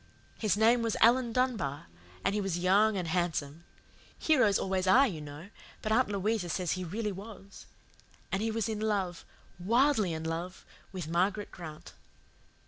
[0.39, 1.85] His name was Alan Dunbar,
[2.25, 3.65] and he was young and handsome.
[4.17, 5.49] Heroes always are, you know,
[5.83, 7.67] but Aunt Louisa says he really was.
[8.31, 9.23] And he was in love
[9.59, 11.93] wildly in love, with Margaret Grant.